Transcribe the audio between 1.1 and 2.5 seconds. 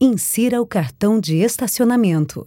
de estacionamento.